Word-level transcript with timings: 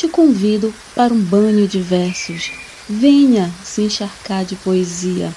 te 0.00 0.08
convido 0.08 0.72
para 0.96 1.12
um 1.12 1.22
banho 1.22 1.68
de 1.68 1.78
versos. 1.78 2.50
Venha 2.88 3.50
se 3.62 3.82
encharcar 3.82 4.46
de 4.46 4.56
poesia 4.56 5.30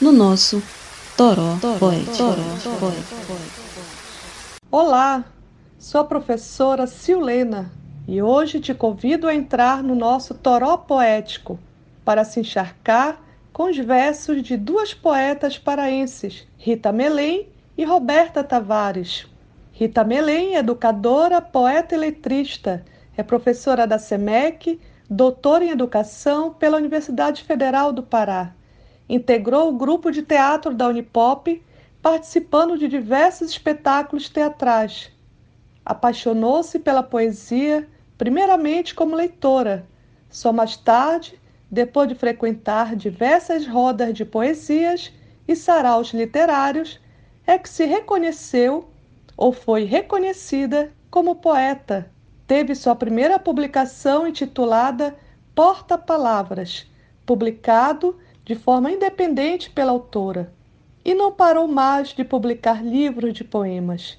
no 0.00 0.10
nosso 0.10 0.60
Toró 1.16 1.56
Poético. 1.78 2.34
Olá, 4.68 5.24
sou 5.78 6.00
a 6.00 6.04
professora 6.04 6.88
Silena 6.88 7.70
e 8.08 8.20
hoje 8.20 8.58
te 8.58 8.74
convido 8.74 9.28
a 9.28 9.34
entrar 9.34 9.80
no 9.80 9.94
nosso 9.94 10.34
Toró 10.34 10.76
Poético 10.76 11.56
para 12.04 12.24
se 12.24 12.40
encharcar 12.40 13.22
com 13.52 13.70
os 13.70 13.76
versos 13.76 14.42
de 14.42 14.56
duas 14.56 14.92
poetas 14.92 15.56
paraenses, 15.56 16.44
Rita 16.58 16.90
Melém 16.90 17.48
e 17.78 17.84
Roberta 17.84 18.42
Tavares. 18.42 19.28
Rita 19.70 20.02
Melém 20.02 20.56
educadora, 20.56 21.40
poeta 21.40 21.94
e 21.94 21.98
letrista, 21.98 22.84
é 23.16 23.22
professora 23.22 23.86
da 23.86 23.98
SEMEC, 23.98 24.80
doutora 25.08 25.64
em 25.64 25.70
educação 25.70 26.52
pela 26.52 26.76
Universidade 26.76 27.44
Federal 27.44 27.92
do 27.92 28.02
Pará. 28.02 28.52
Integrou 29.08 29.68
o 29.68 29.76
grupo 29.76 30.10
de 30.10 30.22
teatro 30.22 30.74
da 30.74 30.88
Unipop, 30.88 31.62
participando 32.02 32.76
de 32.76 32.88
diversos 32.88 33.50
espetáculos 33.50 34.28
teatrais. 34.28 35.12
Apaixonou-se 35.84 36.78
pela 36.78 37.02
poesia, 37.02 37.88
primeiramente 38.18 38.94
como 38.94 39.14
leitora, 39.14 39.86
só 40.28 40.52
mais 40.52 40.76
tarde 40.76 41.38
depois 41.70 42.08
de 42.08 42.14
frequentar 42.14 42.94
diversas 42.96 43.66
rodas 43.66 44.14
de 44.14 44.24
poesias 44.24 45.12
e 45.46 45.54
saraus 45.54 46.12
literários, 46.12 47.00
é 47.46 47.58
que 47.58 47.68
se 47.68 47.84
reconheceu 47.84 48.88
ou 49.36 49.52
foi 49.52 49.84
reconhecida 49.84 50.92
como 51.10 51.36
poeta. 51.36 52.13
Teve 52.46 52.74
sua 52.74 52.94
primeira 52.94 53.38
publicação 53.38 54.26
intitulada 54.26 55.16
Porta 55.54 55.96
Palavras, 55.96 56.86
publicado 57.24 58.18
de 58.44 58.54
forma 58.54 58.90
independente 58.90 59.70
pela 59.70 59.92
autora, 59.92 60.52
e 61.02 61.14
não 61.14 61.32
parou 61.32 61.66
mais 61.66 62.08
de 62.08 62.22
publicar 62.22 62.84
livros 62.84 63.32
de 63.32 63.44
poemas. 63.44 64.18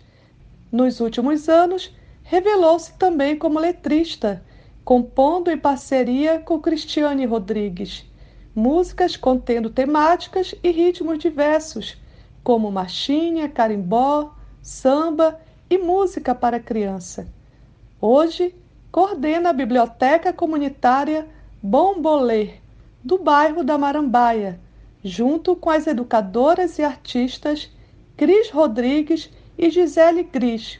Nos 0.72 1.00
últimos 1.00 1.48
anos, 1.48 1.96
revelou-se 2.24 2.94
também 2.94 3.38
como 3.38 3.60
letrista 3.60 4.44
compondo 4.84 5.52
em 5.52 5.58
parceria 5.58 6.40
com 6.40 6.60
Cristiane 6.60 7.26
Rodrigues, 7.26 8.06
músicas 8.56 9.16
contendo 9.16 9.70
temáticas 9.70 10.56
e 10.64 10.72
ritmos 10.72 11.20
diversos, 11.20 11.96
como 12.44 12.72
marchinha, 12.72 13.50
carimbó, 13.50 14.34
samba 14.62 15.40
e 15.70 15.78
música 15.78 16.34
para 16.34 16.60
criança. 16.60 17.35
Hoje, 18.08 18.54
coordena 18.92 19.50
a 19.50 19.54
Biblioteca 19.54 20.32
Comunitária 20.32 21.28
Bom 21.60 22.00
Bolê, 22.00 22.52
do 23.04 23.18
bairro 23.18 23.64
da 23.64 23.80
Marambaia, 23.80 24.60
junto 25.04 25.56
com 25.56 25.72
as 25.72 25.88
educadoras 25.88 26.78
e 26.78 26.84
artistas 26.84 27.68
Cris 28.16 28.52
Rodrigues 28.52 29.32
e 29.58 29.72
Gisele 29.72 30.22
Gris, 30.22 30.78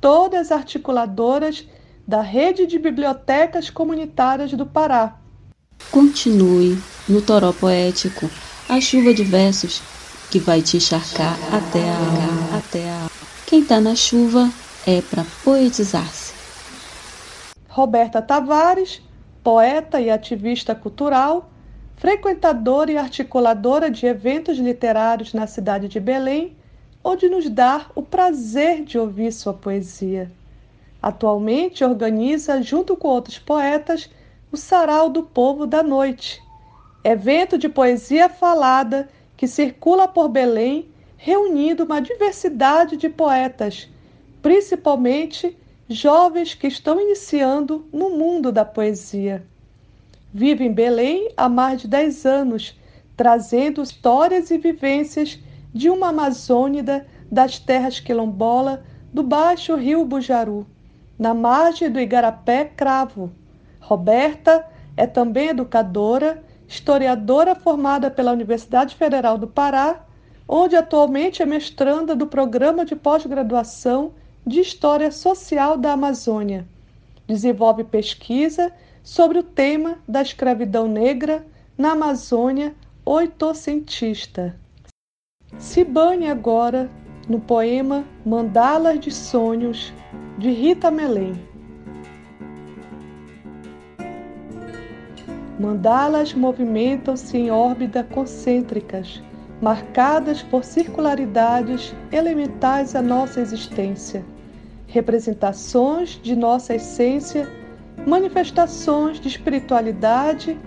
todas 0.00 0.50
articuladoras 0.50 1.64
da 2.04 2.22
Rede 2.22 2.66
de 2.66 2.76
Bibliotecas 2.76 3.70
Comunitárias 3.70 4.50
do 4.50 4.66
Pará. 4.66 5.16
Continue 5.92 6.76
no 7.08 7.22
Toró 7.22 7.52
Poético, 7.52 8.28
a 8.68 8.80
chuva 8.80 9.14
de 9.14 9.22
versos 9.22 9.80
que 10.28 10.40
vai 10.40 10.60
te 10.60 10.78
encharcar 10.78 11.38
até 11.54 11.88
a. 11.88 12.58
Até 12.58 12.90
a. 12.90 13.08
Quem 13.46 13.64
tá 13.64 13.80
na 13.80 13.94
chuva 13.94 14.50
é 14.84 15.00
para 15.00 15.24
poetizar-se. 15.44 16.27
Roberta 17.78 18.20
Tavares, 18.20 19.00
poeta 19.40 20.00
e 20.00 20.10
ativista 20.10 20.74
cultural, 20.74 21.48
frequentadora 21.94 22.90
e 22.90 22.98
articuladora 22.98 23.88
de 23.88 24.04
eventos 24.04 24.58
literários 24.58 25.32
na 25.32 25.46
cidade 25.46 25.86
de 25.86 26.00
Belém, 26.00 26.56
onde 27.04 27.28
nos 27.28 27.48
dá 27.48 27.86
o 27.94 28.02
prazer 28.02 28.82
de 28.82 28.98
ouvir 28.98 29.32
sua 29.32 29.54
poesia. 29.54 30.28
Atualmente 31.00 31.84
organiza, 31.84 32.60
junto 32.60 32.96
com 32.96 33.06
outros 33.06 33.38
poetas, 33.38 34.10
o 34.50 34.56
Sarau 34.56 35.08
do 35.08 35.22
Povo 35.22 35.64
da 35.64 35.80
Noite, 35.80 36.42
evento 37.04 37.56
de 37.56 37.68
poesia 37.68 38.28
falada 38.28 39.08
que 39.36 39.46
circula 39.46 40.08
por 40.08 40.28
Belém, 40.28 40.88
reunindo 41.16 41.84
uma 41.84 42.00
diversidade 42.00 42.96
de 42.96 43.08
poetas, 43.08 43.88
principalmente 44.42 45.56
jovens 45.88 46.54
que 46.54 46.66
estão 46.66 47.00
iniciando 47.00 47.86
no 47.92 48.10
mundo 48.10 48.52
da 48.52 48.64
poesia. 48.64 49.44
Vive 50.32 50.64
em 50.64 50.72
Belém 50.72 51.32
há 51.36 51.48
mais 51.48 51.80
de 51.80 51.88
10 51.88 52.26
anos, 52.26 52.78
trazendo 53.16 53.82
histórias 53.82 54.50
e 54.50 54.58
vivências 54.58 55.38
de 55.72 55.88
uma 55.88 56.08
Amazônida 56.08 57.06
das 57.30 57.58
terras 57.58 58.00
quilombola 58.00 58.84
do 59.12 59.22
Baixo 59.22 59.74
Rio 59.74 60.04
Bujaru 60.04 60.66
na 61.18 61.34
margem 61.34 61.90
do 61.90 61.98
Igarapé 61.98 62.66
Cravo. 62.66 63.32
Roberta 63.80 64.64
é 64.96 65.06
também 65.06 65.48
educadora, 65.48 66.44
historiadora 66.68 67.54
formada 67.54 68.10
pela 68.10 68.32
Universidade 68.32 68.94
Federal 68.94 69.38
do 69.38 69.48
Pará, 69.48 70.04
onde 70.46 70.76
atualmente 70.76 71.42
é 71.42 71.46
mestranda 71.46 72.14
do 72.14 72.26
programa 72.26 72.84
de 72.84 72.94
pós-graduação 72.94 74.12
de 74.48 74.60
História 74.60 75.12
Social 75.12 75.76
da 75.76 75.92
Amazônia. 75.92 76.66
Desenvolve 77.26 77.84
pesquisa 77.84 78.72
sobre 79.02 79.38
o 79.38 79.42
tema 79.42 79.98
da 80.08 80.22
escravidão 80.22 80.88
negra 80.88 81.46
na 81.76 81.92
Amazônia 81.92 82.74
oitocentista. 83.04 84.58
Se 85.58 85.84
banhe 85.84 86.30
agora 86.30 86.88
no 87.28 87.38
poema 87.38 88.04
Mandalas 88.24 88.98
de 88.98 89.10
Sonhos 89.10 89.92
de 90.38 90.50
Rita 90.50 90.90
Melém. 90.90 91.34
Mandalas 95.60 96.32
movimentam-se 96.32 97.36
em 97.36 97.50
órbita 97.50 98.02
concêntricas, 98.02 99.22
marcadas 99.60 100.42
por 100.42 100.64
circularidades 100.64 101.94
elementais 102.12 102.94
à 102.94 103.02
nossa 103.02 103.40
existência, 103.40 104.24
representações 104.88 106.18
de 106.22 106.34
nossa 106.34 106.74
essência, 106.74 107.48
manifestações 108.06 109.20
de 109.20 109.28
espiritualidade, 109.28 110.58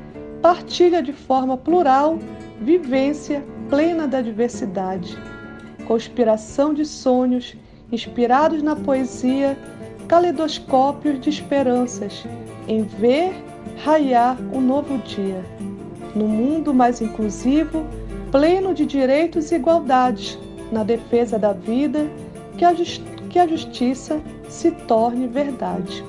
partilha 0.42 1.02
de 1.02 1.12
forma 1.12 1.58
plural, 1.58 2.18
vivência 2.62 3.44
plena 3.70 4.08
da 4.08 4.22
diversidade, 4.22 5.18
conspiração 5.88 6.74
de 6.74 6.86
sonhos 6.86 7.56
inspirados 7.92 8.62
na 8.62 8.76
poesia, 8.76 9.58
caleidoscópios 10.08 11.20
de 11.20 11.30
esperanças, 11.30 12.24
em 12.68 12.84
ver 12.84 13.34
raiar 13.84 14.38
um 14.54 14.62
novo 14.62 14.98
dia. 15.00 15.44
No 16.16 16.28
mundo 16.28 16.74
mais 16.74 17.02
inclusivo, 17.02 17.86
pleno 18.32 18.74
de 18.74 18.86
direitos 18.86 19.52
e 19.52 19.56
igualdades, 19.56 20.38
na 20.72 20.84
defesa 20.84 21.40
da 21.40 21.54
vida, 21.54 22.10
que 22.58 22.64
a, 22.64 22.74
que 23.32 23.40
a 23.40 23.48
justiça 23.48 24.22
se 24.50 24.72
torne 24.72 25.26
verdade. 25.26 26.04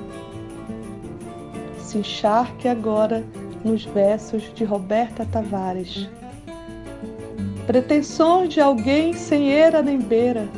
Se 1.79 1.99
encharque 1.99 2.67
agora 2.67 3.23
nos 3.63 3.85
versos 3.85 4.53
de 4.53 4.65
Roberta 4.65 5.25
Tavares. 5.31 6.09
Pretensões 7.65 8.53
de 8.53 8.59
alguém 8.59 9.13
sem 9.13 9.49
eira 9.49 9.81
nem 9.81 9.99
beira, 9.99 10.49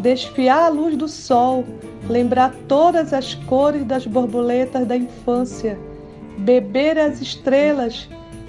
desfiar 0.00 0.66
a 0.66 0.68
luz 0.68 0.94
do 0.94 1.08
sol, 1.08 1.64
lembrar 2.06 2.54
todas 2.68 3.14
as 3.14 3.34
cores 3.34 3.82
das 3.86 4.06
borboletas 4.06 4.86
da 4.86 4.96
infância, 4.98 5.78
beber 6.36 6.98
as 6.98 7.22
estrelas, 7.22 8.06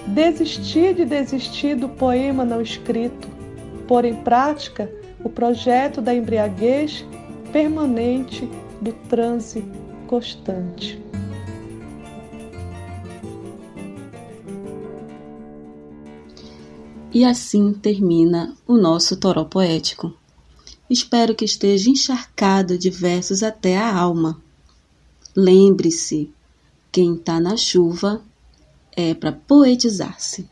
desistir 0.07 0.93
de 0.93 1.05
desistir 1.05 1.75
do 1.75 1.87
poema 1.87 2.43
não 2.43 2.61
escrito, 2.61 3.29
pôr 3.87 4.03
em 4.03 4.15
prática 4.15 4.91
o 5.23 5.29
projeto 5.29 6.01
da 6.01 6.13
embriaguez 6.13 7.05
permanente 7.51 8.49
do 8.81 8.93
transe 9.09 9.63
constante. 10.07 11.01
E 17.13 17.25
assim 17.25 17.73
termina 17.73 18.55
o 18.65 18.77
nosso 18.77 19.17
toró 19.17 19.43
poético. 19.43 20.13
Espero 20.89 21.35
que 21.35 21.45
esteja 21.45 21.89
encharcado 21.89 22.77
de 22.77 22.89
versos 22.89 23.43
até 23.43 23.77
a 23.77 23.93
alma. 23.93 24.41
Lembre-se, 25.35 26.29
quem 26.91 27.15
está 27.15 27.39
na 27.39 27.57
chuva 27.57 28.21
é 28.93 29.13
para 29.13 29.31
poetizar-se. 29.31 30.47